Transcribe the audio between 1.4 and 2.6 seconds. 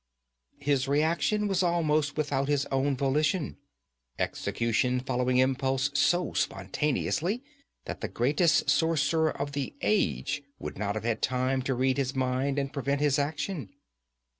was almost without